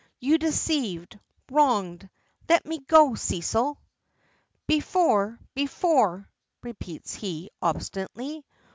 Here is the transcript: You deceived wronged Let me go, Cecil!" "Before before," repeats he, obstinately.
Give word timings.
You 0.19 0.39
deceived 0.39 1.19
wronged 1.51 2.09
Let 2.49 2.65
me 2.65 2.79
go, 2.79 3.13
Cecil!" 3.13 3.79
"Before 4.65 5.37
before," 5.53 6.27
repeats 6.63 7.13
he, 7.13 7.51
obstinately. 7.61 8.43